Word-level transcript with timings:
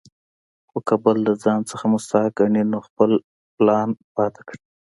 خو 0.69 0.77
کۀ 0.87 0.95
بل 1.03 1.17
د 1.27 1.29
ځان 1.43 1.59
نه 1.71 1.85
مستحق 1.91 2.31
ګڼي 2.39 2.63
نو 2.71 2.79
خپل 2.87 3.11
پلان 3.55 3.89
پاتې 4.15 4.41
کړي 4.47 4.61
ـ 4.67 4.67